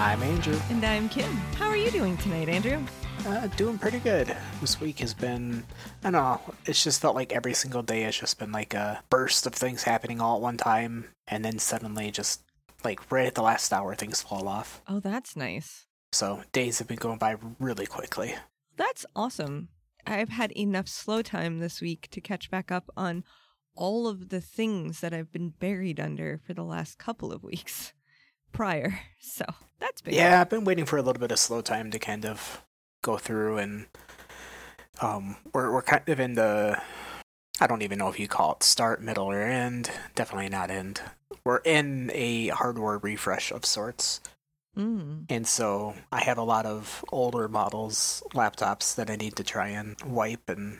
[0.00, 0.58] I'm Andrew.
[0.70, 1.30] And I'm Kim.
[1.56, 2.82] How are you doing tonight, Andrew?
[3.26, 4.34] Uh, doing pretty good.
[4.62, 5.62] This week has been,
[6.02, 9.02] I don't know, it's just felt like every single day has just been like a
[9.10, 12.40] burst of things happening all at one time, and then suddenly just
[12.82, 14.80] like right at the last hour things fall off.
[14.88, 15.84] Oh, that's nice.
[16.12, 18.36] So days have been going by really quickly.
[18.78, 19.68] That's awesome.
[20.06, 23.22] I've had enough slow time this week to catch back up on
[23.74, 27.92] all of the things that I've been buried under for the last couple of weeks
[28.52, 29.00] prior.
[29.22, 29.44] So
[29.78, 32.24] that's been Yeah, I've been waiting for a little bit of slow time to kind
[32.24, 32.62] of
[33.02, 33.86] go through and
[35.00, 36.80] um we're we're kind of in the
[37.60, 39.90] I don't even know if you call it start, middle, or end.
[40.14, 41.02] Definitely not end.
[41.44, 44.20] We're in a hardware refresh of sorts.
[44.76, 45.26] Mm.
[45.28, 49.68] And so I have a lot of older models, laptops that I need to try
[49.68, 50.78] and wipe and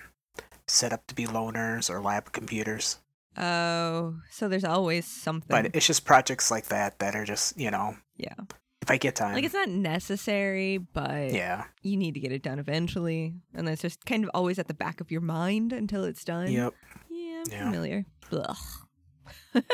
[0.66, 2.98] set up to be loaners or lab computers.
[3.36, 5.48] Oh, so there's always something.
[5.48, 8.34] But it's just projects like that that are just, you know, yeah.
[8.82, 9.34] if I get time.
[9.34, 11.64] Like it's not necessary, but yeah.
[11.82, 13.34] you need to get it done eventually.
[13.54, 16.50] And that's just kind of always at the back of your mind until it's done.
[16.50, 16.74] Yep.
[17.10, 17.64] Yeah, I'm Yeah.
[17.64, 18.04] familiar.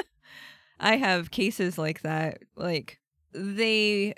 [0.80, 2.38] I have cases like that.
[2.56, 3.00] Like
[3.32, 4.14] they,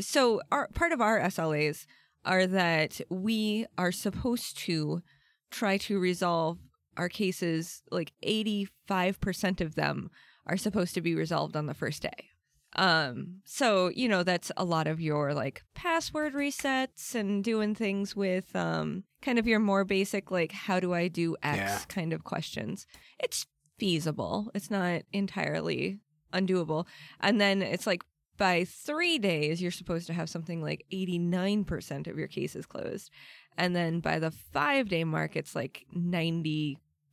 [0.00, 1.86] so our part of our SLAs
[2.24, 5.02] are that we are supposed to
[5.50, 6.58] try to resolve
[6.96, 7.82] our cases.
[7.90, 10.10] Like eighty-five percent of them
[10.46, 12.28] are supposed to be resolved on the first day.
[12.74, 18.14] Um, so you know that's a lot of your like password resets and doing things
[18.14, 21.78] with um kind of your more basic like how do I do X Yeah.
[21.88, 22.86] kind of questions.
[23.18, 23.46] It's
[23.78, 24.50] feasible.
[24.54, 26.00] It's not entirely
[26.34, 26.86] undoable.
[27.20, 28.02] And then it's like
[28.36, 33.10] by 3 days you're supposed to have something like 89% of your cases closed.
[33.56, 35.86] And then by the 5 day mark it's like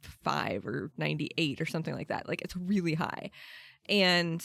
[0.03, 2.27] 95 or 98 or something like that.
[2.27, 3.31] Like it's really high.
[3.87, 4.43] And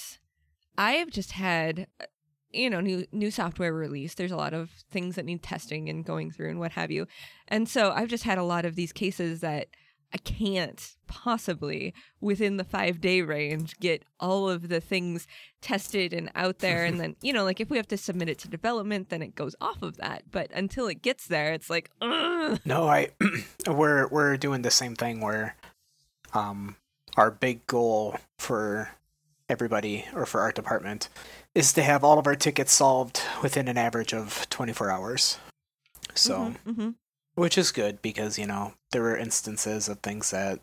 [0.77, 2.06] I've just had uh,
[2.50, 6.03] you know new new software release there's a lot of things that need testing and
[6.03, 7.06] going through and what have you
[7.47, 9.66] and so i've just had a lot of these cases that
[10.12, 15.26] i can't possibly within the five day range get all of the things
[15.60, 18.38] tested and out there and then you know like if we have to submit it
[18.38, 21.91] to development then it goes off of that but until it gets there it's like
[22.00, 22.60] Ugh.
[22.64, 23.08] No, I
[23.66, 25.56] we're we're doing the same thing where
[26.34, 26.76] um
[27.16, 28.90] our big goal for
[29.48, 31.08] everybody or for our department
[31.54, 35.38] is to have all of our tickets solved within an average of 24 hours.
[36.14, 36.94] So, Mhm, mhm.
[37.38, 40.60] Which is good because, you know, there were instances of things that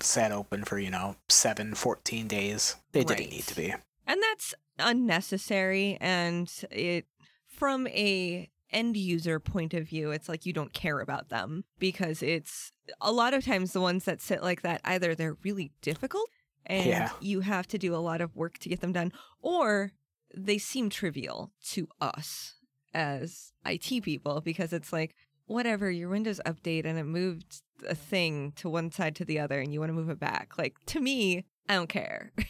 [0.00, 2.76] sat open for, you know, 7 14 days.
[2.92, 3.74] They didn't need to be.
[4.06, 7.06] and that's unnecessary and it
[7.46, 12.22] from a end user point of view it's like you don't care about them because
[12.24, 16.28] it's a lot of times the ones that sit like that either they're really difficult
[16.66, 17.10] and Yeah.
[17.20, 19.92] you have to do a lot of work to get them done or
[20.36, 22.54] they seem trivial to us
[22.92, 25.14] as IT people because it's like
[25.46, 29.60] whatever your windows update and it moved a thing to one side to the other
[29.60, 32.32] and you want to move it back like to me I don't care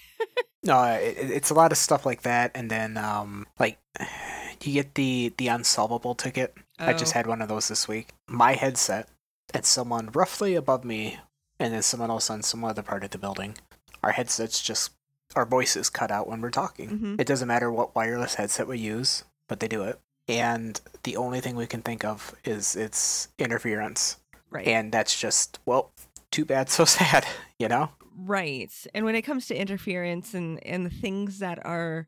[0.67, 3.79] No, it, it- it's a lot of stuff like that, and then um, like
[4.63, 6.55] you get the the unsolvable ticket.
[6.79, 7.19] I just Oh.
[7.19, 8.09] had one of those this week.
[8.27, 9.11] My headset
[9.53, 11.19] and someone roughly above me,
[11.61, 13.59] and then someone else on some other part of the building.
[14.03, 14.93] Our headsets just
[15.37, 16.89] our voices cut out when we're talking.
[16.99, 17.21] Mhm.
[17.21, 20.01] It doesn't matter what wireless headset we use, but they do it.
[20.29, 24.19] And the only thing we can think of is its interference,
[24.51, 25.93] right and that's just well,
[26.31, 27.27] too bad, so sad.
[27.59, 27.91] You know.
[28.17, 28.73] Right.
[28.95, 32.07] And when it comes to interference and and the things that are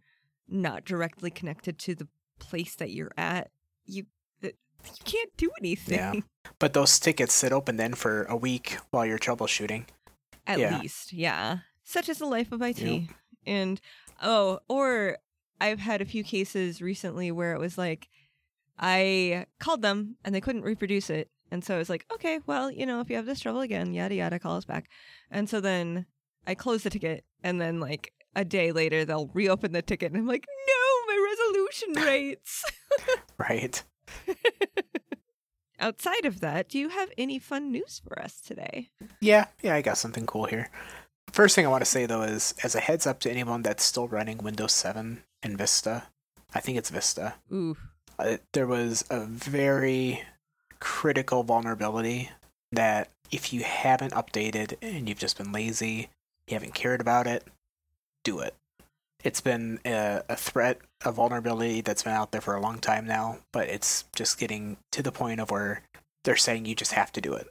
[0.48, 2.06] not directly connected to the
[2.38, 3.50] place that you're at,
[3.84, 4.06] you
[4.42, 4.52] you
[5.04, 5.98] can't do anything.
[5.98, 6.20] Yeah.
[6.58, 9.84] But those tickets sit open then for a week while you're troubleshooting.
[10.46, 10.78] At Yeah.
[10.78, 11.58] least, yeah.
[11.82, 12.78] Such is the life of IT.
[12.80, 13.02] Yep.
[13.46, 13.80] And
[14.22, 15.18] oh, or
[15.60, 18.08] I've had a few cases recently where it was like
[18.78, 21.30] I called them and they couldn't reproduce it.
[21.50, 23.94] And so I was like, okay, well, you know, if you have this trouble again,
[23.94, 24.88] yada yada, call us back.
[25.30, 26.06] And so then
[26.46, 30.20] I close the ticket and then like a day later they'll reopen the ticket and
[30.20, 32.64] I'm like, no, my resolution rates.
[33.38, 33.82] Right.
[35.78, 38.88] Outside of that, do you have any fun news for us today?
[39.20, 40.70] Yeah, yeah, I got something cool here.
[41.32, 43.84] First thing I want to say though is as a heads up to anyone that's
[43.84, 46.04] still running Windows 7 and Vista,
[46.54, 47.34] I think it's Vista.
[47.52, 47.76] Ooh.
[48.18, 50.22] Uh, there was a very
[50.80, 52.30] critical vulnerability
[52.72, 56.08] that if you haven't updated and you've just been lazy,
[56.46, 57.44] you haven't cared about it,
[58.24, 58.54] do it.
[59.24, 63.06] It's been a, a threat, a vulnerability that's been out there for a long time
[63.06, 65.82] now, but it's just getting to the point of where
[66.24, 67.48] they're saying you just have to do it.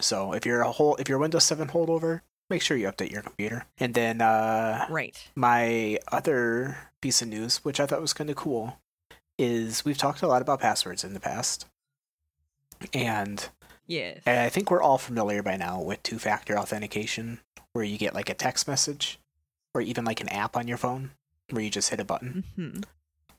[0.00, 2.20] So if you're a whole, if you're Windows 7 holdover,
[2.50, 3.66] make sure you update your computer.
[3.78, 5.16] And then uh, Right.
[5.36, 8.78] my other piece of news, which I thought was kind of cool,
[9.38, 11.66] is we've talked a lot about passwords in the past.
[12.92, 13.48] And
[13.86, 14.22] Yes.
[14.26, 17.40] and I think we're all familiar by now with two factor authentication,
[17.72, 19.18] where you get like a text message
[19.74, 21.12] or even like an app on your phone
[21.50, 22.44] where you just hit a button.
[22.56, 22.80] hmm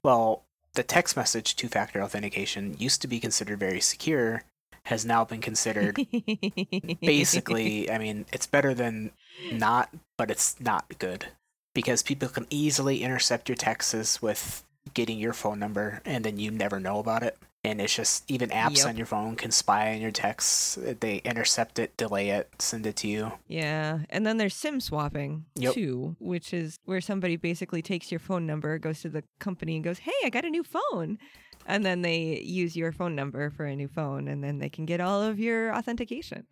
[0.03, 4.43] Well, the text message two factor authentication used to be considered very secure,
[4.83, 5.95] has now been considered
[7.01, 9.11] basically, I mean, it's better than
[9.51, 11.27] not, but it's not good
[11.73, 14.63] because people can easily intercept your texts with
[14.93, 17.37] getting your phone number and then you never know about it.
[17.63, 18.87] And it's just even apps Yep.
[18.87, 20.79] on your phone can spy on your texts.
[20.81, 23.33] They intercept it, delay it, send it to you.
[23.49, 25.73] Yeah, and then there's SIM swapping Yep.
[25.73, 29.83] too, which is where somebody basically takes your phone number, goes to the company, and
[29.83, 31.17] goes, "Hey, I got a new phone,"
[31.65, 34.85] and then they use your phone number for a new phone, and then they can
[34.85, 36.47] get all of your authentication,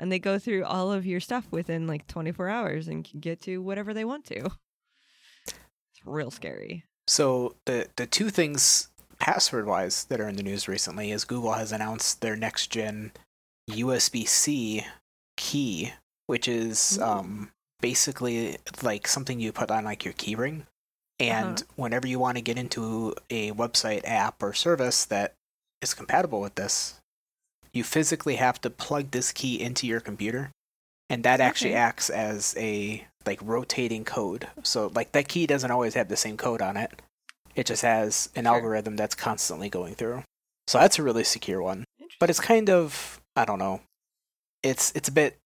[0.00, 3.42] and they go through all of your stuff within like 24 hours and can get
[3.42, 4.50] to whatever they want to.
[5.46, 6.84] It's real scary.
[7.06, 8.88] So the the two things
[9.18, 13.12] password wise that are in the news recently is Google has announced their next gen
[13.70, 14.86] USB C
[15.36, 15.92] key,
[16.26, 17.50] which is um
[17.82, 20.62] basically like something you put on like your keyring.
[21.18, 25.34] And whenever you want to get into a website app or service that
[25.82, 27.00] is compatible with this,
[27.72, 30.50] you physically have to plug this key into your computer.
[31.08, 31.78] And that actually Okay.
[31.78, 34.48] acts as a like rotating code.
[34.62, 37.02] So like that key doesn't always have the same code on it.
[37.54, 38.54] It just has an Sure.
[38.54, 40.22] algorithm that's constantly going through.
[40.68, 41.84] So that's a really secure one.
[42.20, 43.80] But it's kind of I don't know.
[44.62, 45.36] It's it's a bit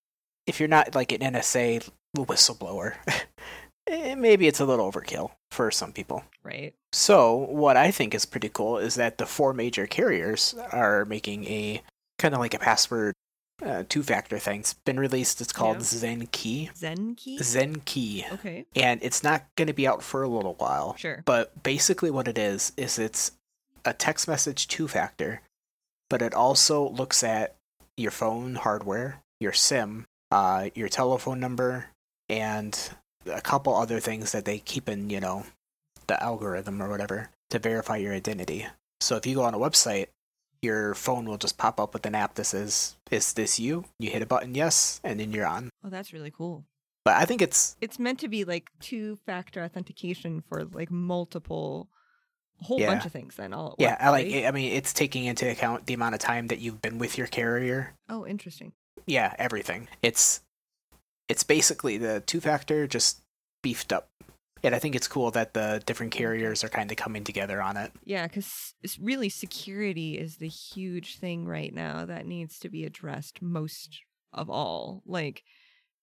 [0.46, 2.94] if you're not like an NSA whistleblower,
[3.86, 6.24] eh, maybe it's a little overkill for some people.
[6.42, 6.74] right.
[6.92, 11.44] So, what I think is pretty cool is that the four major carriers are making
[11.46, 11.82] a
[12.24, 13.14] kind of like a password
[13.62, 14.60] uh, two factor thing.
[14.60, 15.42] It's been released.
[15.42, 15.82] It's called Yeah.
[15.82, 16.70] Zen Key.
[16.74, 17.36] Zen key.
[17.38, 18.24] Zen Key.
[18.32, 20.96] Okay, And it's not going to be out for a little while.
[20.96, 21.22] sure.
[21.26, 23.32] But basically, what it is, is it's
[23.84, 25.42] a text message two factor,
[26.08, 27.56] but it also looks at
[27.98, 31.90] your phone hardware, your SIM, uh, your telephone number,
[32.30, 32.90] and
[33.30, 35.44] a couple other things that they keep in, you know,
[36.06, 38.66] the algorithm or whatever to verify your identity.
[39.00, 40.06] So if you go on a website,
[40.64, 43.84] your phone will just pop up with an app that says, Is this you?
[44.00, 45.70] You hit a button, yes, and then you're on.
[45.84, 46.64] Oh, that's really cool.
[47.04, 51.88] But I think it's it's meant to be like two factor authentication for like multiple
[52.62, 52.86] whole Yeah.
[52.86, 54.26] bunch of things then all at yeah, once, I like.
[54.32, 54.46] right?
[54.46, 57.26] I mean, it's taking into account the amount of time that you've been with your
[57.26, 57.94] carrier.
[58.08, 58.72] oh interesting
[59.06, 59.88] Yeah, everything.
[60.02, 60.40] It's
[61.28, 63.20] it's basically the two factor just
[63.62, 64.08] beefed up.
[64.64, 67.76] And I think it's cool that the different carriers are kind of coming together on
[67.76, 67.92] it.
[68.04, 73.40] yeah because really security is the huge thing right now that needs to be addressed
[73.42, 74.00] most
[74.32, 75.42] of all like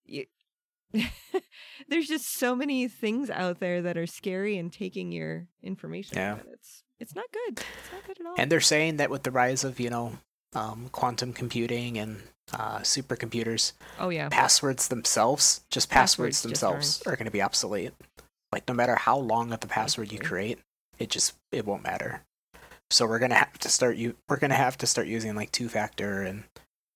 [0.07, 0.25] y
[1.87, 6.37] there's just so many things out there that are scary and taking your information Yeah.
[6.53, 9.31] it's it's not good it's not good at all And they're saying that with the
[9.31, 10.17] rise of, you know,
[10.53, 12.21] um, quantum computing and
[12.53, 17.41] uh, supercomputers, oh yeah passwords themselves, just passwords, Passwords just themselves, are going to be
[17.41, 17.93] obsolete.
[18.51, 20.59] Like no matter how long of the password you create,
[20.99, 22.21] it just it won't matter.
[22.89, 24.15] So we're gonna have to start you.
[24.27, 26.43] We're gonna have to start using like two factor and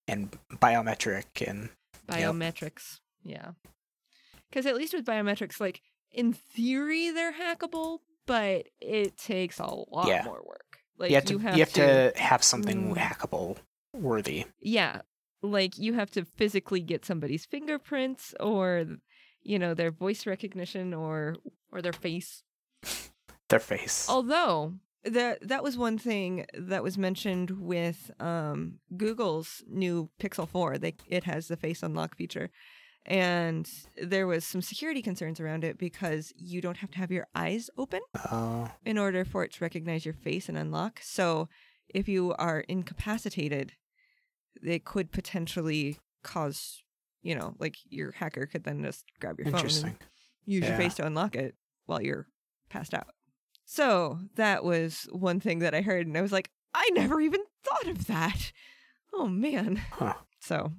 [0.07, 1.69] and biometric and
[2.07, 2.34] Yep.
[2.36, 3.53] biometrics yeah
[4.48, 10.08] because at least with biometrics like in theory they're hackable but it takes a lot
[10.08, 10.22] Yeah.
[10.24, 12.98] more work like you have to have, you have to, have something Mm.
[12.98, 13.58] hackable
[13.91, 14.46] worthy.
[14.60, 15.01] yeah
[15.41, 18.86] like you have to physically get somebody's fingerprints or
[19.46, 21.36] you know their voice recognition or
[21.72, 22.44] or their face
[23.50, 24.08] Their face.
[24.10, 24.74] Although
[25.04, 30.80] that that was one thing that was mentioned with um, Google's new Pixel 4.
[30.80, 32.50] They it has the face unlock feature.
[33.08, 33.70] And
[34.02, 37.70] there was some security concerns around it because you don't have to have your eyes
[37.78, 38.00] open
[38.32, 41.00] Oh, in order for it to recognize your face and unlock.
[41.04, 41.48] So
[41.88, 43.74] if you are incapacitated,
[44.64, 46.82] it could potentially cause,
[47.25, 49.98] you know, like your hacker could then just grab your phone and
[50.46, 51.55] use your face to unlock it
[51.86, 52.27] while you're
[52.70, 53.08] passed out.
[53.65, 57.41] So that was one thing that I heard, and I was like, I never even
[57.63, 58.51] thought of that.
[59.13, 59.77] Oh man.
[59.91, 60.13] Huh.
[60.39, 60.74] So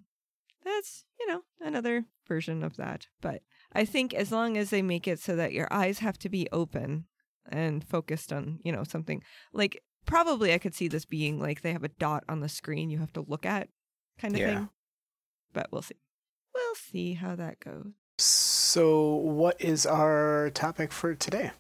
[0.65, 3.07] that's, you know, another version of that.
[3.21, 6.29] But I think as long as they make it so that your eyes have to
[6.29, 7.07] be open
[7.49, 9.23] and focused on, you know, something
[9.53, 12.91] like probably I could see this being like they have a dot on the screen
[12.91, 13.69] you have to look at
[14.19, 14.47] kind of Yeah.
[14.55, 14.69] thing.
[15.53, 15.97] But we'll see.
[16.57, 17.93] We'll see how that goes.
[18.19, 21.51] So, what is our topic for today?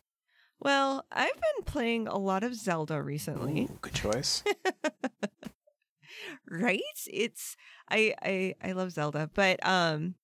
[0.58, 3.64] Well, I've been playing a lot of Zelda recently.
[3.64, 4.42] Ooh, good choice.
[6.50, 6.80] right?
[7.12, 7.56] It's
[7.90, 10.14] I I I love Zelda, but um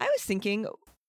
[0.00, 0.66] I was thinking,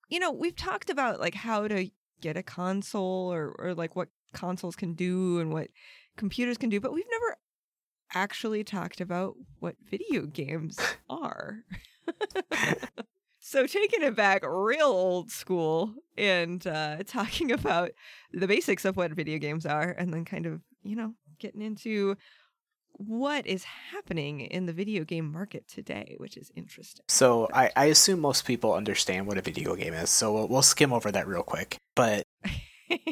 [0.10, 1.90] you know, we've talked about like how to
[2.22, 5.70] get a console or or like what consoles can do and what
[6.18, 7.38] computers can do, but we've never
[8.14, 11.64] actually talked about what video games are.
[13.40, 17.92] so taking it back real old school and uh, talking about
[18.34, 22.16] the basics of what video games are, and then kind of you know getting into
[23.00, 27.06] what is happening in the video game market today, which is interesting.
[27.08, 30.62] So I, I assume most people understand what a video game is, so we'll, we'll
[30.64, 31.78] skim over that real quick.
[31.96, 32.24] But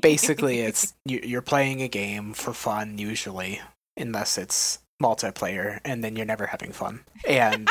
[0.02, 3.62] basically, it's you- you're playing a game for fun usually,
[3.96, 7.70] unless it's multiplayer, and then you're never having fun, and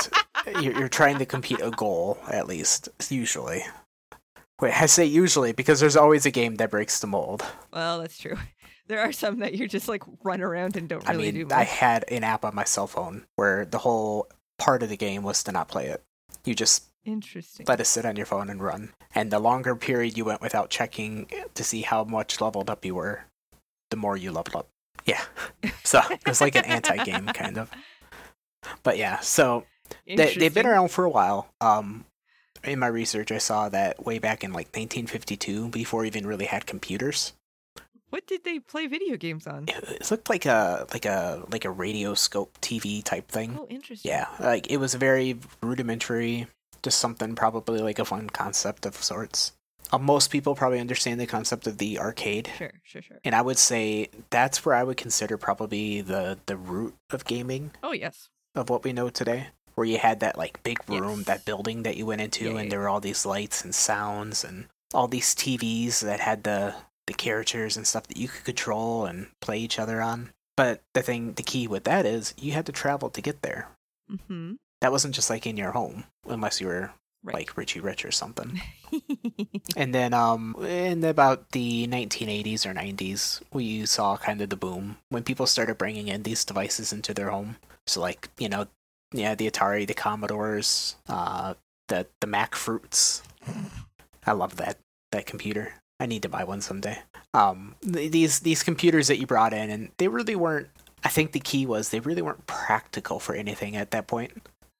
[0.60, 3.62] you're, you're trying to compete a goal at least usually.
[4.60, 7.44] Wait, I say usually because there's always a game that breaks the mold.
[7.72, 8.36] well, that's true.
[8.86, 11.52] There are some that you just like run around and don't I really do much.
[11.54, 15.22] I had an app on my cell phone where the whole part of the game
[15.22, 16.04] was to not play it.
[16.44, 17.64] You just Interesting.
[17.66, 18.92] let it sit on your phone and run.
[19.14, 22.94] And the longer period you went without checking to see how much leveled up you
[22.94, 23.22] were,
[23.90, 24.68] the more you leveled up.
[25.06, 25.22] Yeah.
[25.82, 27.70] So it was like an anti game kind of.
[28.82, 29.64] But yeah, so
[30.06, 31.48] they, they've been around for a while.
[31.60, 32.04] Um,
[32.62, 36.66] in my research, I saw that way back in like 1952, before even really had
[36.66, 37.32] computers,
[38.10, 39.64] What did they play video games on?
[39.68, 43.56] it, looked like a like a like a radio scope TV type thing.
[43.60, 44.10] Oh, interesting.
[44.10, 46.46] Yeah, like it was very rudimentary,
[46.82, 49.52] just something probably like a fun concept of sorts.
[49.92, 53.18] Uh, most people probably understand the concept of the arcade, Sure, sure, sure.
[53.24, 57.72] and I would say that's where I would consider probably the the root of gaming
[57.82, 58.30] Oh, yes.
[58.54, 59.48] of what we know today.
[59.74, 61.26] Where you had that like big room, Yes.
[61.26, 64.44] that building that you went into, Yeah, and there were all these lights and sounds
[64.44, 66.74] and all these TVs that had the
[67.06, 70.30] the characters and stuff that you could control and play each other on.
[70.56, 73.68] But the thing, the key with that is you had to travel to get there.
[74.10, 74.54] Mm-hmm.
[74.80, 76.92] That wasn't just like in your home, unless you were
[77.24, 77.34] Right.
[77.36, 78.60] like Richie Rich or something.
[79.76, 84.98] and then um in about the 1980s or 90s, we saw kind of the boom
[85.08, 87.56] when people started bringing in these devices into their home.
[87.86, 88.66] So like, you know,
[89.14, 91.54] yeah, the Atari, the Commodores, uh
[91.88, 93.22] the the Mac Fruits.
[94.26, 94.78] I love that
[95.12, 95.74] that computer.
[96.00, 96.98] I need to buy one someday.
[97.32, 100.68] Um th- these these computers that you brought in and they really weren't
[101.02, 104.32] I think the key was they really weren't practical for anything at that point.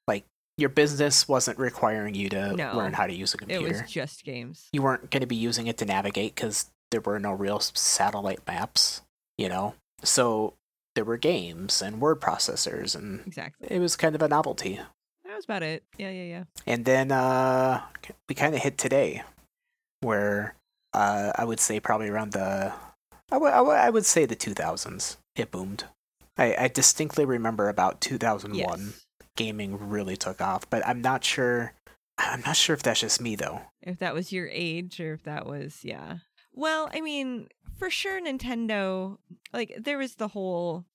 [0.08, 0.24] Like
[0.56, 2.76] your business wasn't requiring you to No.
[2.76, 3.66] learn how to use a computer.
[3.66, 4.68] it was just games.
[4.72, 8.40] you weren't going to be using it to navigate because there were no real satellite
[8.46, 9.02] maps,
[9.36, 9.74] you know?
[10.04, 10.54] So
[10.94, 13.68] there were games and word processors, and Exactly.
[13.70, 14.80] it was kind of a novelty.
[15.24, 15.82] That was about it.
[15.98, 16.44] Yeah, yeah, yeah.
[16.66, 17.82] And then uh,
[18.28, 19.22] we kind of hit today,
[20.00, 20.54] where
[20.92, 22.72] uh, I would say probably around the,
[23.32, 25.84] I would- I would- I would say the 2000s, it boomed.
[26.36, 29.06] I, I distinctly remember about 2001 Yes.
[29.36, 31.72] gaming really took off, but I'm not sure.
[32.18, 33.62] I'm not sure if that's just me though.
[33.82, 36.18] If that was your age or if that was, yeah.
[36.54, 39.18] Well, I mean, for sure, Nintendo,
[39.52, 40.87] like, there was the whole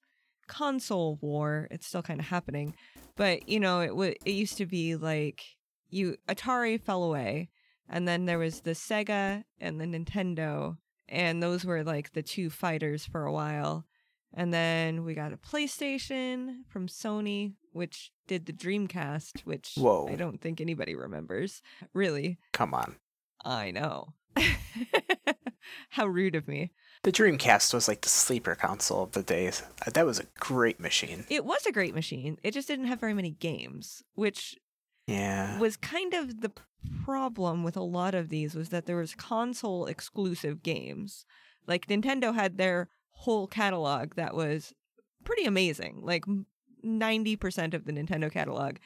[0.47, 1.67] console war.
[1.69, 2.73] It's still kind of happening.
[3.15, 5.43] But, you know, it, w- it used to be like
[5.89, 7.49] you, Atari fell away.
[7.89, 10.77] And then there was the Sega and the Nintendo.
[11.09, 13.85] And those were like the two fighters for a while.
[14.33, 20.07] And then we got a PlayStation from Sony, which did the Dreamcast, which Whoa.
[20.07, 21.61] I don't think anybody remembers,
[21.93, 22.37] really.
[22.53, 22.95] Come on.
[23.43, 24.13] I know.
[25.91, 26.71] How rude of me.
[27.03, 29.63] The Dreamcast was like the sleeper console of the days.
[29.85, 31.25] Uh, That was a great machine.
[31.29, 32.37] It was a great machine.
[32.43, 34.57] It just didn't have very many games, which
[35.07, 35.57] Yeah.
[35.59, 36.51] was kind of the
[37.05, 41.25] problem with a lot of these was that there was console exclusive games.
[41.67, 44.73] Like Nintendo had their whole catalog that was
[45.23, 45.99] pretty amazing.
[46.01, 46.25] Like
[46.85, 48.77] 90% of the Nintendo catalog.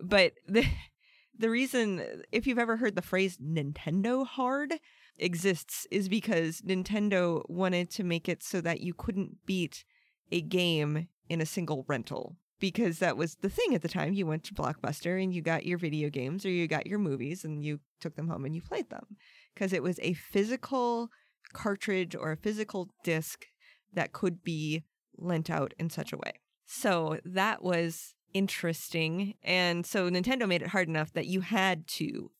[0.00, 0.64] But the
[1.38, 4.74] the reason if you've ever heard the phrase Nintendo hard
[5.18, 9.84] exists is because Nintendo wanted to make it so that you couldn't beat
[10.30, 14.12] a game in a single rental because that was the thing at the time.
[14.12, 17.44] You went to Blockbuster and you got your video games or you got your movies
[17.44, 19.16] and you took them home and you played them
[19.54, 21.10] because it was a physical
[21.52, 23.46] cartridge or a physical disc
[23.92, 24.84] that could be
[25.18, 26.32] lent out in such a way.
[26.64, 29.34] So that was interesting.
[29.42, 32.30] And so Nintendo made it hard enough that you had to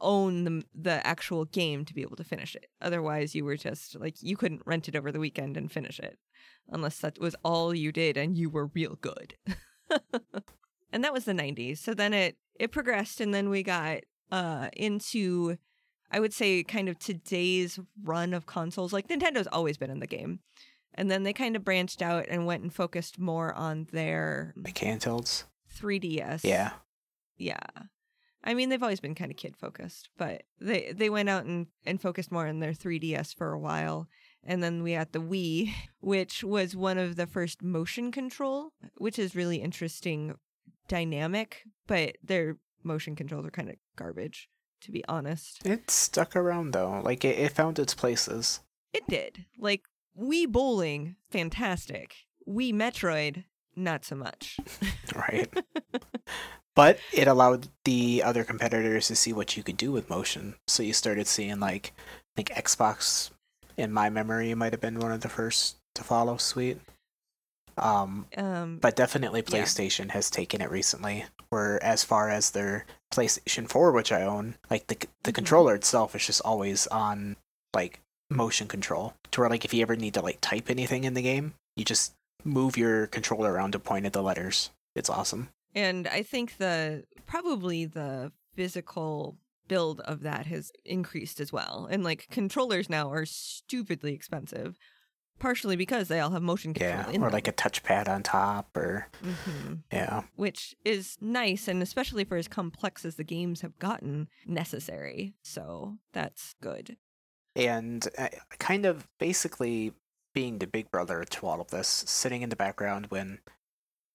[0.00, 2.66] own the the actual game to be able to finish it.
[2.80, 6.18] Otherwise, you were just like you couldn't rent it over the weekend and finish it
[6.68, 9.34] unless that was all you did and you were real good.
[10.92, 11.78] and that was the 90s.
[11.78, 14.00] So then it it progressed and then we got
[14.30, 15.56] uh into
[16.10, 18.92] I would say kind of today's run of consoles.
[18.92, 20.40] Like Nintendo's always been in the game.
[20.94, 24.74] And then they kind of branched out and went and focused more on their Like
[24.74, 25.44] handhelds.
[25.78, 26.40] 3DS.
[26.42, 26.72] Yeah.
[27.36, 27.60] Yeah.
[28.42, 31.66] I mean, they've always been kind of kid focused, but they they went out and,
[31.84, 34.08] and focused more on their 3DS for a while.
[34.42, 39.18] And then we had the Wii, which was one of the first motion control, which
[39.18, 40.36] is really interesting
[40.88, 44.48] dynamic, but their motion controls are kind of garbage,
[44.82, 45.64] to be honest.
[45.66, 47.00] It stuck around though.
[47.04, 48.60] Like it, it found its places.
[48.92, 49.44] It did.
[49.58, 49.82] Like
[50.18, 52.14] Wii Bowling, fantastic.
[52.48, 53.44] Wii Metroid,
[53.76, 54.58] not so much.
[55.14, 55.48] right?
[56.74, 60.54] but it allowed the other competitors to see what you could do with motion.
[60.68, 63.30] So you started seeing like I think Xbox
[63.76, 66.80] in my memory might have been one of the first to follow suite.
[67.76, 69.62] Um, Um, but definitely Yeah.
[69.62, 71.24] PlayStation has taken it recently.
[71.48, 75.34] Where as far as their PlayStation 4, which I own, like the the Mhm.
[75.34, 77.36] controller itself is just always on
[77.74, 79.14] like motion control.
[79.32, 81.84] To where like if you ever need to like type anything in the game, you
[81.84, 82.12] just
[82.44, 84.70] move your controller around to point at the letters.
[84.94, 85.48] It's awesome.
[85.74, 91.86] And I think the probably the physical build of that has increased as well.
[91.90, 94.76] And like controllers now are stupidly expensive,
[95.38, 97.32] partially because they all have motion control Yeah, or them.
[97.32, 99.82] like a touchpad on top, or Mhm.
[99.92, 105.34] yeah, which is nice and especially for as complex as the games have gotten necessary
[105.42, 106.96] so that's good
[107.56, 109.92] and uh, kind of basically
[110.34, 113.38] being the big brother to all of this, sitting in the background when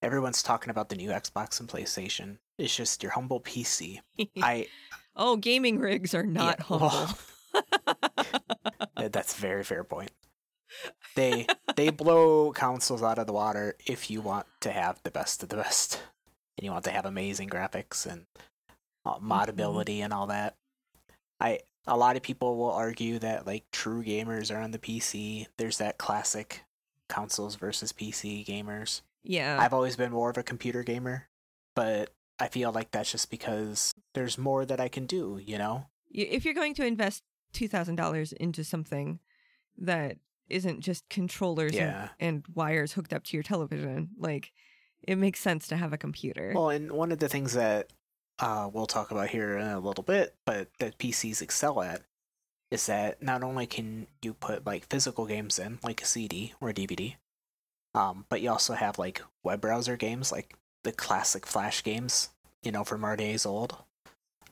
[0.05, 2.37] everyone's talking about the new Xbox and PlayStation.
[2.59, 3.99] It's just your humble PC.
[4.41, 4.67] I
[5.15, 7.17] oh gaming rigs are not Yeah, humble
[8.97, 10.11] Uh, That's a very fair point.
[11.15, 15.41] They they blow consoles out of the water if you want to have the best
[15.43, 16.01] of the best,
[16.57, 18.25] and you want to have amazing graphics and
[19.05, 20.55] uh, modability and all that.
[21.39, 25.47] I a lot of people will argue that like true gamers are on the PC.
[25.57, 26.63] There's that classic
[27.09, 29.01] consoles versus PC gamers.
[29.25, 31.27] Yeah I've always been more of a computer gamer,
[31.75, 35.39] but I feel like that's just because there's more that I can do.
[35.43, 35.87] You know?
[36.11, 39.19] If you're going to invest $2000 into something
[39.77, 40.17] that
[40.49, 44.51] isn't just controllers and- and, wires hooked up to your television like
[45.03, 47.91] it makes sense to have a computer Well, and one of the things that
[48.39, 52.01] uh, we'll talk about here in a little bit, but that PCs excel at
[52.71, 56.69] is that not only can you put like physical games in, like a CD or
[56.69, 57.15] a DVD,
[57.95, 60.53] um, but you also have like web browser games, like
[60.83, 62.29] the classic Flash games,
[62.61, 63.77] you know, from our days old.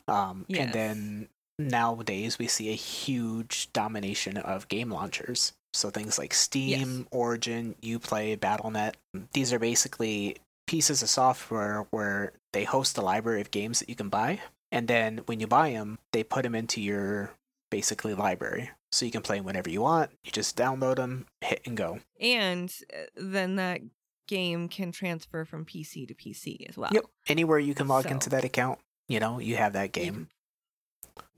[0.08, 0.66] Um, Yes.
[0.66, 1.28] And then
[1.60, 5.54] nowadays we see a huge domination of game launchers.
[5.74, 8.94] So things like Steam, Origin, Uplay, BattleNet.
[9.34, 13.96] These are basically pieces of software where they host a library of games that you
[13.96, 14.40] can buy.
[14.72, 17.32] And then when you buy them, they put them into your
[17.70, 18.70] basically library.
[18.94, 20.12] So you can play 'em whenever you want.
[20.24, 22.00] You just download them, hit and go.
[22.20, 23.82] and uh, then that
[24.28, 26.92] game can transfer from PC to PC as well.
[26.94, 27.06] Yep.
[27.28, 30.30] Anywhere you can log So- into that account, you know, you have that game.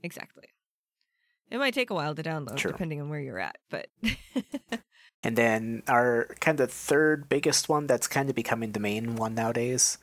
[0.02, 0.44] Exactly.
[1.50, 2.72] It might take a while to download True.
[2.72, 3.88] depending on where you're at, but
[5.22, 9.34] And then our kind of third biggest one that's kind of becoming the main one
[9.34, 9.98] nowadays.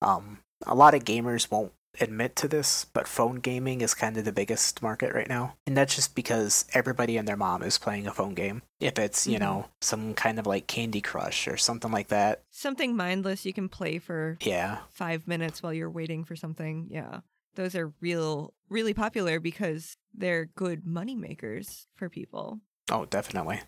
[0.00, 4.24] Um, a lot of gamers won't admit to this, but phone gaming is kind of
[4.24, 5.56] the biggest market right now.
[5.66, 8.62] And that's just because everybody and their mom is playing a phone game.
[8.80, 9.40] If it's, you Mhm.
[9.40, 12.44] know, some kind of like Candy Crush or something like that.
[12.50, 14.80] something mindless you can play for Yeah.
[14.90, 16.86] five minutes while you're waiting for something.
[16.90, 17.20] Yeah.
[17.54, 22.60] Those are real, really popular because they're good money makers for people.
[22.90, 23.60] Oh, definitely.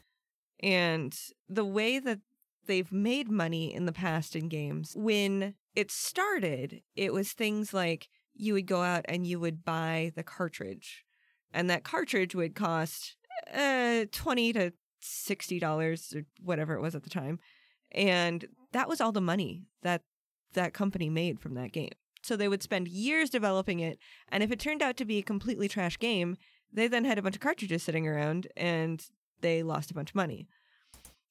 [0.61, 1.15] And
[1.49, 2.21] the way that
[2.67, 8.09] they've made money in the past in games, when it started, it was things like
[8.35, 11.05] you would go out and you would buy the cartridge,
[11.53, 13.17] and that cartridge would cost
[13.53, 17.39] uh, 20 to $60 or whatever it was at the time.
[17.93, 20.03] And that was all the money that
[20.55, 21.93] that company made from that game.
[22.23, 25.23] So they would spend years developing it, and if it turned out to be a
[25.23, 26.37] completely trash game,
[26.73, 29.07] they then had a bunch of cartridges sitting around and
[29.41, 30.49] they lost a bunch of money.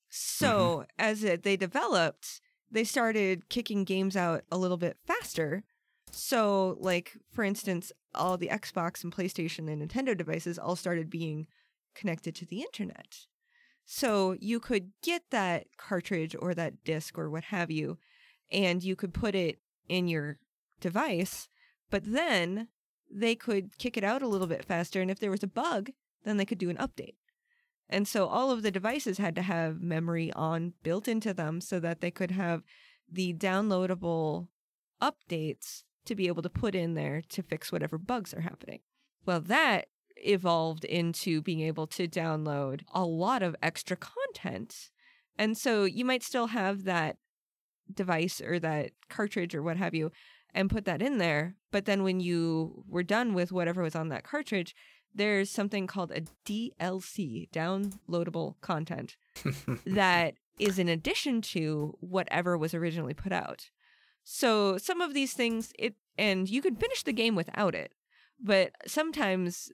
[0.09, 2.39] So as it, they developed,
[2.73, 5.63] they started kicking games out a little bit faster.
[6.11, 11.47] So, like for instance, all the Xbox and PlayStation and Nintendo devices all started being
[11.95, 13.27] connected to the internet.
[13.85, 17.97] So you could get that cartridge or that disc or what have you,
[18.51, 20.39] and you could put it in your
[20.79, 21.47] device,
[21.89, 22.69] but then
[23.11, 25.01] they could kick it out a little bit faster.
[25.01, 25.91] And if there was a bug,
[26.23, 27.15] then they could do an update.
[27.93, 31.79] And so all of the devices had to have memory on built into them so
[31.79, 32.63] that they could have
[33.07, 34.47] the downloadable
[34.99, 38.79] updates to be able to put in there to fix whatever bugs are happening.
[39.27, 44.89] Well, that evolved into being able to download a lot of extra content.
[45.37, 47.17] And so you might still have that
[47.93, 50.11] device or that cartridge or what have you
[50.51, 51.57] and put that in there.
[51.71, 54.73] But then when you were done with whatever was on that cartridge,
[55.15, 59.15] there's something called a DLC, downloadable content,
[59.85, 63.69] that is in addition to whatever was originally put out.
[64.23, 67.93] So some of these things it and you can finish the game without it,
[68.39, 69.71] but sometimes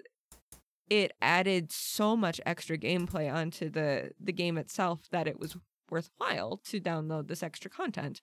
[0.89, 5.57] it added so much extra gameplay onto the the game itself that it was
[5.91, 8.21] worthwhile to download this extra content.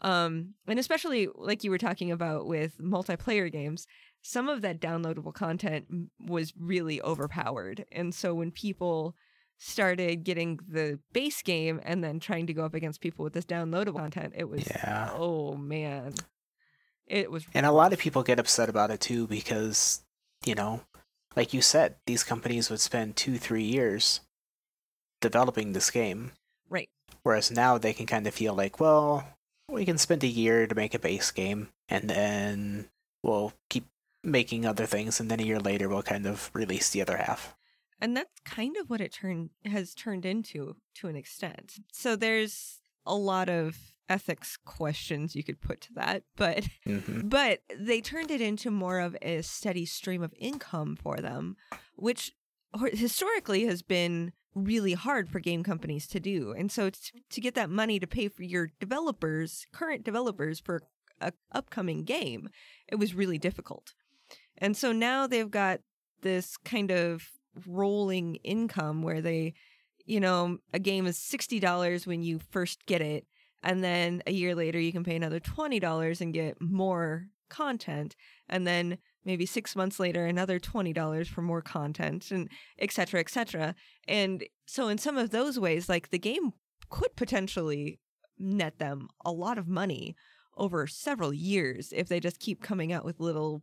[0.00, 3.86] Um, and especially like you were talking about with multiplayer games,
[4.26, 5.84] some of that downloadable content
[6.18, 7.84] was really overpowered.
[7.92, 9.14] And so when people
[9.58, 13.44] started getting the base game and then trying to go up against people with this
[13.44, 15.10] downloadable content, it was Yeah.
[15.12, 16.14] oh man.
[17.06, 20.02] It was And a lot of people get upset about it too because,
[20.46, 20.80] you know,
[21.36, 24.20] like you said, these companies would spend two, three years
[25.20, 26.32] developing this game.
[26.70, 26.88] right.
[27.24, 29.28] Whereas now they can kind of feel like, well,
[29.68, 32.88] we can spend a year to make a base game and then
[33.22, 33.84] we'll keep
[34.24, 37.54] making other things and then a year later we'll kind of release the other half.
[38.00, 41.74] And that's kind of what it turned has turned into to an extent.
[41.92, 43.76] So there's a lot of
[44.08, 49.00] ethics questions you could put to that, but hmm but they turned it into more
[49.00, 51.56] of a steady stream of income for them,
[51.94, 52.32] which
[52.92, 56.52] historically has been really hard for game companies to do.
[56.52, 60.82] And so t- to get that money to pay for your developers, current developers for
[61.20, 62.48] a upcoming game,
[62.88, 63.94] it was really difficult.
[64.58, 65.80] And so now they've got
[66.22, 67.24] this kind of
[67.66, 69.54] rolling income where they
[70.06, 73.26] you know, a game is $60 when you first get it
[73.62, 78.14] and then a year later you can pay another $20 and get more content
[78.48, 83.30] and then maybe 6 months later another $20 for more content and et cetera, et
[83.30, 83.74] cetera.
[84.06, 86.52] And so in some of those ways like the game
[86.90, 88.00] could potentially
[88.38, 90.14] net them a lot of money
[90.56, 93.62] over several years if they just keep coming out with little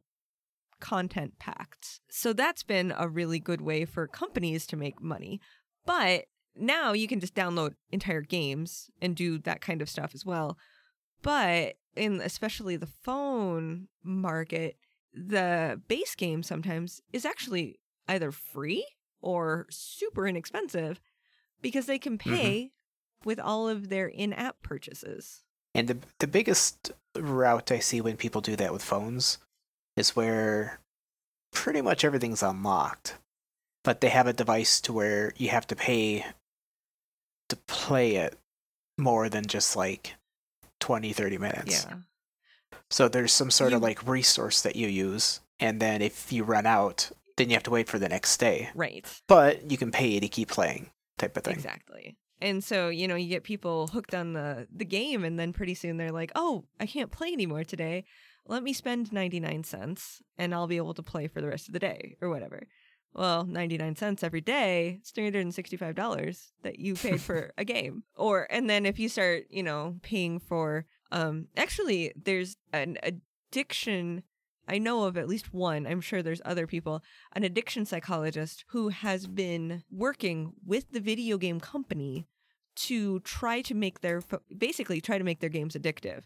[0.82, 2.02] content packs.
[2.10, 5.40] So that's been a really good way for companies to make money.
[5.86, 10.26] But now you can just download entire games and do that kind of stuff as
[10.26, 10.58] well.
[11.22, 14.76] But in especially the phone market,
[15.14, 18.86] the base game sometimes is actually either free
[19.22, 21.00] or super inexpensive
[21.62, 22.36] because they can mm-hmm.
[22.36, 22.72] pay
[23.24, 25.44] with all of their in-app purchases.
[25.74, 29.38] And the the biggest route I see when people do that with phones
[29.96, 30.80] is where
[31.52, 33.16] pretty much everything's unlocked,
[33.84, 36.26] but they have a device to where you have to pay
[37.50, 38.38] to play it
[38.98, 40.16] more than just like
[40.80, 41.86] 20 30 minutes.
[41.86, 41.98] Yeah.
[42.90, 46.66] So there's some sort of like resource that you use and then if you run
[46.66, 48.70] out, then you have to wait for the next day.
[48.74, 49.06] Right.
[49.28, 51.54] But you can pay to keep playing type of thing.
[51.54, 52.18] Exactly.
[52.42, 55.76] And so, you know, you get people hooked on the the game and then pretty
[55.76, 58.06] soon they're like, "Oh, I can't play anymore today.
[58.48, 61.74] Let me spend 99 cents and I'll be able to play for the rest of
[61.74, 62.68] the day or whatever."
[63.14, 68.04] Well, 99 cents every day, it's $365 that you paid for a game.
[68.16, 74.24] Or and then if you start, you know, paying for um actually there's an addiction
[74.68, 78.90] I know of at least one, I'm sure there's other people, an addiction psychologist who
[78.90, 82.28] has been working with the video game company
[82.76, 84.22] to try to make their
[84.56, 86.22] basically try to make their games addictive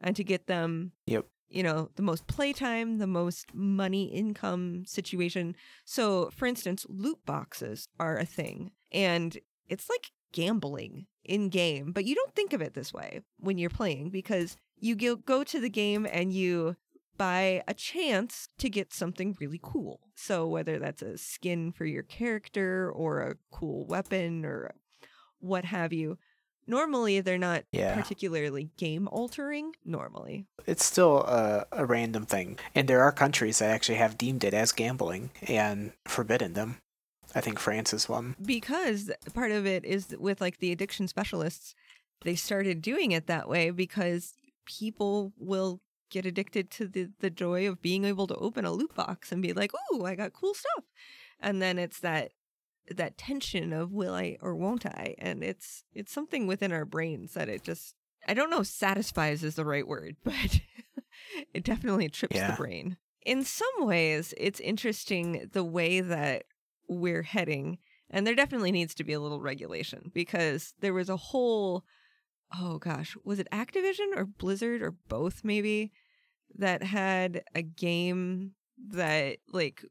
[0.00, 1.26] and to get them Yep.
[1.52, 5.54] You know the most playtime the most money income situation.
[5.84, 9.38] So for instance loot boxes are a thing and
[9.68, 13.70] it's like gambling in game but you don't think of it this way when you're
[13.70, 16.76] playing because you go, go to the game and you
[17.16, 20.00] buy a chance to get something really cool.
[20.16, 24.74] So whether that's a skin for your character or a cool weapon or
[25.38, 26.18] what have you
[26.76, 27.94] normally they're not Yeah.
[28.00, 32.48] particularly game altering normally it's still a, a random thing.
[32.76, 35.24] And there are countries that actually have deemed it as gambling
[35.62, 36.70] and forbidden them.
[37.34, 38.36] I think France is one.
[38.56, 41.74] because part of it is with like the addiction specialists
[42.24, 44.34] they started doing it that way because
[44.78, 45.80] people will
[46.10, 49.42] get addicted to the, the joy of being able to open a loot box and
[49.42, 50.84] be like oh i got cool stuff
[51.40, 52.30] and then it's that
[52.90, 57.34] that tension of will i or won't i and it's it's something within our brains
[57.34, 57.94] that it just
[58.26, 60.60] i don't know if satisfies is the right word but
[61.54, 62.50] it definitely trips Yeah.
[62.50, 66.44] the brain in some ways it's interesting the way that
[66.88, 67.78] we're heading
[68.10, 71.84] and there definitely needs to be a little regulation because there was a whole
[72.58, 75.92] oh gosh was it activision or blizzard or both maybe
[76.58, 78.52] that had a game
[78.88, 79.82] that like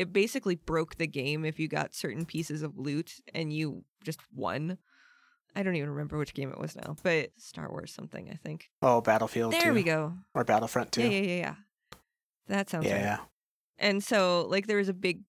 [0.00, 4.20] it basically broke the game if you got certain pieces of loot and you just
[4.34, 4.78] won
[5.54, 8.70] i don't even remember which game it was now but star wars something i think
[8.82, 9.74] Oh, Battlefield there 2.
[9.74, 11.02] we go Or Battlefront 2.
[11.02, 11.54] yeah yeah yeah yeah
[12.48, 13.18] that sounds right yeah.
[13.78, 15.22] and so, like, there was a big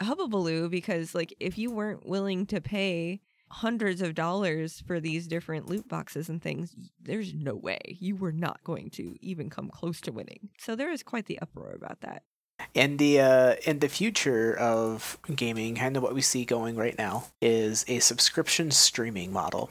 [0.00, 5.66] hubbubaloo because like if you weren't willing to pay hundreds of dollars for these different
[5.68, 10.00] loot boxes and things, there's no way you were not going to even come close
[10.02, 10.50] to winning.
[10.58, 12.22] So there is quite the uproar about that.
[12.78, 16.96] And the uh, in the future of gaming, kind of what we see going right
[16.96, 19.70] now is a subscription streaming model.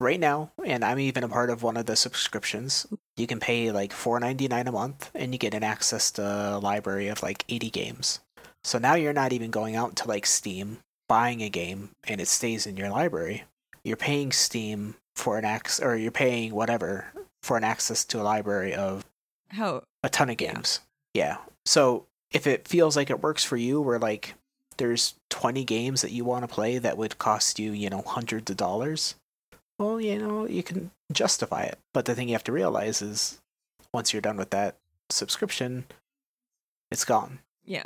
[0.00, 2.86] Right now, and I'm even a part of one of the subscriptions.
[3.16, 7.08] You can pay like $4.99 a month, and you get an access to a library
[7.08, 8.20] of like 80 games.
[8.64, 12.28] So now you're not even going out to like Steam, buying a game, and it
[12.28, 13.44] stays in your library.
[13.84, 18.24] You're paying Steam for an access, or you're paying whatever for an access to a
[18.24, 19.04] library of
[19.50, 20.52] How a ton of Yeah.
[20.54, 20.80] games.
[21.14, 21.36] Yeah.
[21.64, 24.34] So if it feels like it works for you, where like
[24.78, 28.50] there's 20 games that you want to play that would cost you, you know, hundreds
[28.50, 29.14] of dollars,
[29.78, 31.78] well, you know, you can justify it.
[31.94, 33.40] But the thing you have to realize is
[33.92, 34.76] once you're done with that
[35.10, 35.84] subscription,
[36.90, 37.38] it's gone.
[37.64, 37.84] yeah.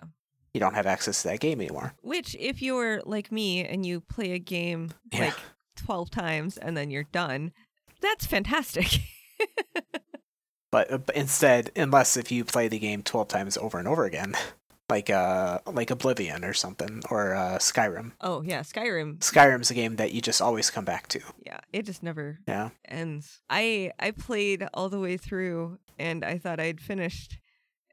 [0.52, 1.94] You don't have access to that game anymore.
[2.02, 5.26] Which if you're like me and you play a game Yeah.
[5.26, 5.34] like
[5.76, 7.52] 12 times and then you're done,
[8.00, 8.98] that's fantastic.
[10.70, 14.34] But, but instead, unless if you play the game 12 times over and over again,
[14.90, 18.12] like uh like Oblivion or something or uh Skyrim.
[18.20, 19.18] oh, yeah, Skyrim.
[19.20, 21.20] Skyrim's a game that you just always come back to.
[21.46, 22.70] Yeah, it just never Yeah.
[22.88, 23.40] ends.
[23.48, 27.38] I I played all the way through and I thought I'd finished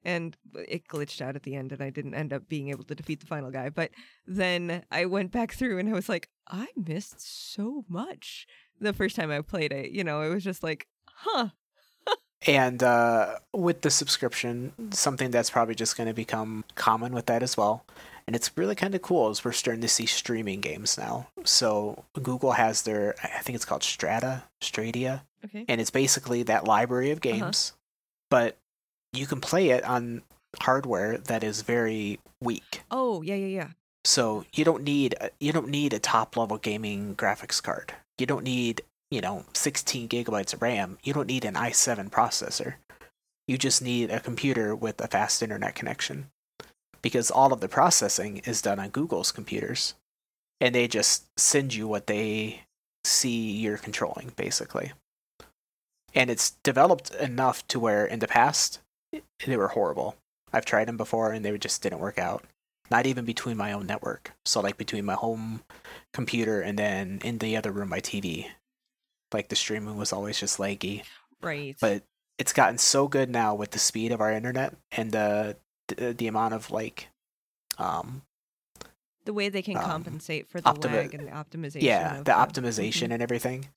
[0.03, 2.95] and it glitched out at the end and I didn't end up being able to
[2.95, 3.69] defeat the final guy.
[3.69, 3.91] But
[4.25, 7.19] then I went back through and I was like, I missed
[7.53, 8.47] so much
[8.79, 9.91] the first time I played it.
[9.91, 11.49] You know, it was just like, huh.
[12.45, 17.41] And uh, with the subscription, something that's probably just going to become common with that
[17.41, 17.83] as well.
[18.27, 21.27] And it's really kind of cool is we're starting to see streaming games now.
[21.45, 25.65] So Google has their, I think it's called Strata, Stradia, Okay.
[25.67, 27.73] and it's basically that library of games,
[28.29, 28.57] but
[29.13, 30.23] you can play it on
[30.59, 32.81] hardware that is very weak.
[32.91, 33.67] Oh, yeah, yeah, yeah.
[34.03, 37.93] So you don't need a- you don't need a top level gaming graphics card.
[38.17, 40.97] You don't need you know 16 gigabytes of RAM.
[41.03, 42.75] You don't need an i7 processor.
[43.47, 46.29] You just need a computer with a fast internet connection,
[47.01, 49.93] because all of the processing is done on Google's computers,
[50.59, 52.63] and they just send you what they
[53.03, 54.91] see you're controlling basically.
[56.13, 58.79] And it's developed enough to where in the past
[59.45, 60.17] they were horrible.
[60.51, 62.43] I've tried them before and they just didn't work out
[62.89, 64.33] not even between my own network.
[64.45, 65.61] So like between my home
[66.13, 68.47] computer and then in the other room my TV.
[69.33, 71.03] Like the streaming was always just laggy.
[71.41, 71.75] Right.
[71.79, 72.03] But
[72.37, 76.27] it's gotten so good now with the speed of our internet and the the, the
[76.27, 77.07] amount of like
[77.77, 78.21] um
[79.25, 81.81] the way they can um, compensate for the optimi- lag and the optimization.
[81.81, 83.67] yeah, of the optimization and everything.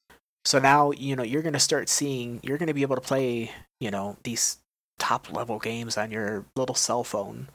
[0.45, 3.03] So now, you know, you're going to start seeing you're going to be able to
[3.03, 4.59] play, you know, these
[4.99, 7.49] top level games on your little cell phone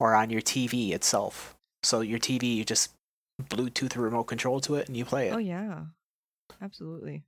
[0.00, 1.56] or on your TV itself.
[1.84, 2.92] So your TV you just
[3.40, 5.34] Bluetooth remote control to it and you play it.
[5.34, 5.84] Oh yeah,
[6.62, 7.24] absolutely.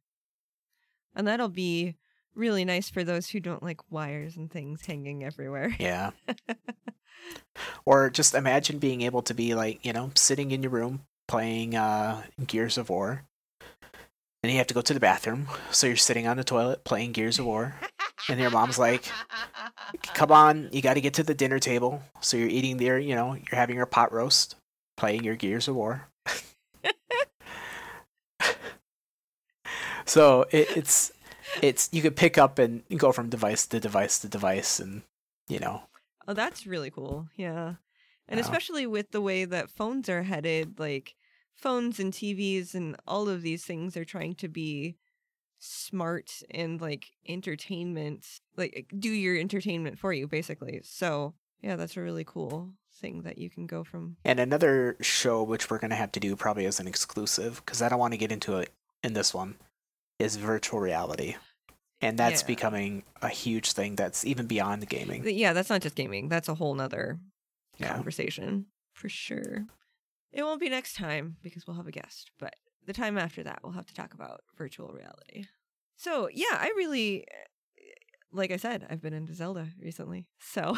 [1.15, 1.97] And that'll be
[2.35, 5.75] really nice for those who don't like wires and things hanging everywhere.
[5.79, 6.11] Yeah.
[7.85, 11.75] or just imagine being able to be like, you know, sitting in your room playing
[11.75, 13.25] uh, Gears of War.
[14.43, 15.49] And you have to go to the bathroom.
[15.71, 17.75] So you're sitting on the toilet playing Gears of War.
[18.29, 19.05] And your mom's like,
[20.15, 22.03] come on, you got to get to the dinner table.
[22.21, 24.57] So you're eating there, you know, you're having your pot roast,
[24.97, 26.09] playing your Gears of War.
[30.07, 31.13] so it, it's
[31.63, 35.03] it's you could pick up and go from device to device to device, and
[35.49, 35.83] you know,
[36.29, 37.29] Oh, that's really cool.
[37.37, 37.75] Yeah.
[38.29, 38.45] And Yeah.
[38.45, 41.15] especially with the way that phones are headed, like
[41.55, 44.97] phones and TVs and all of these things are trying to be
[45.59, 50.81] smart and like entertainment, like do your entertainment for you, basically.
[50.85, 54.17] So, yeah, that's a really cool thing that you can go from.
[54.25, 57.89] and another show which we're gonna have to do probably as an exclusive because I
[57.89, 58.71] don't want to get into it
[59.03, 59.55] in this one
[60.21, 61.37] is virtual reality.
[62.03, 62.47] And that's Yeah.
[62.47, 65.27] becoming a huge thing that's even beyond the gaming.
[65.29, 66.29] Yeah, that's not just gaming.
[66.29, 67.19] That's a whole nother
[67.79, 67.93] Yeah.
[67.95, 69.67] conversation for sure.
[70.33, 72.55] It won't be next time because we'll have a guest, but
[72.87, 75.45] the time after that, we'll have to talk about virtual reality.
[75.97, 77.27] So, yeah, I really,
[78.33, 80.27] like I said, I've been into Zelda recently.
[80.39, 80.77] So,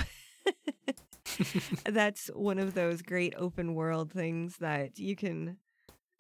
[1.85, 5.59] that's one of those great open world things that you can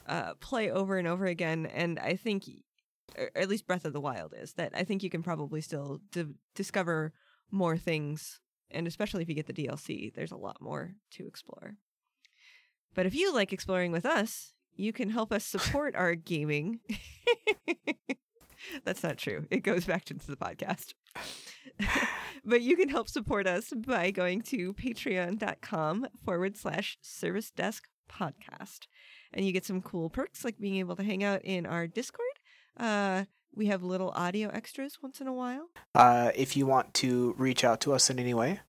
[0.07, 1.67] uh, play over and over again.
[1.67, 2.45] And I think,
[3.17, 6.01] or at least Breath of the Wild is, that I think you can probably still
[6.11, 7.13] d- discover
[7.51, 8.41] more things.
[8.71, 11.77] And especially if you get the DLC, there's a lot more to explore.
[12.95, 16.81] But if you like exploring with us, you can help us support our gaming.
[18.85, 19.47] That's not true.
[19.51, 20.95] It goes back into the podcast.
[22.45, 28.87] but you can help support us by going to patreon.com forward slash service desk podcast.
[29.33, 32.27] And you get some cool perks like being able to hang out in our Discord.
[32.79, 35.69] Uh, we have little audio extras once in a while.
[35.95, 38.61] Uh, if you want to reach out to us in any way,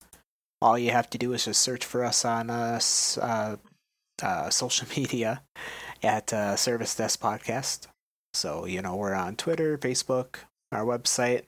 [0.60, 3.56] all you have to do is just search for us on uh, s- uh,
[4.22, 5.42] uh, social media
[6.02, 7.86] at uh, Service Desk Podcast.
[8.34, 10.36] So, you know, we're on Twitter, Facebook,
[10.72, 11.44] our website.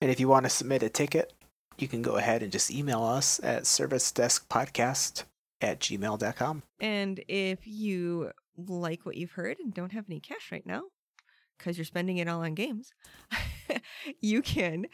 [0.00, 1.32] And if you want to submit a ticket,
[1.78, 5.24] you can go ahead and just email us at servicedeskpodcast
[5.60, 6.62] at gmail.com.
[6.80, 10.82] And if you like what you've heard and don't have any cash right now,
[11.62, 12.92] because you're spending it all on games,
[14.20, 14.86] you can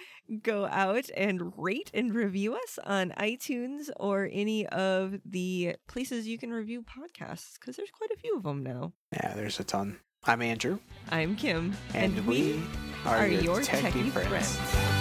[0.42, 6.36] go out and rate and review us on iTunes or any of the places you
[6.36, 8.92] can review podcasts, because there's quite a few of them now.
[9.12, 9.98] Yeah, there's a ton.
[10.24, 10.78] I'm Andrew,
[11.10, 12.60] I'm Kim, and, we,
[13.06, 14.56] are, are your, your techie, techie friends.
[14.56, 14.97] friends.